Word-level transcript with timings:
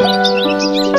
Música 0.00 0.97